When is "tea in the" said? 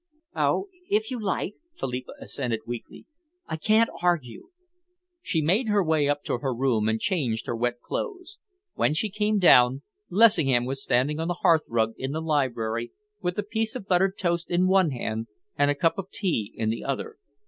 16.09-16.83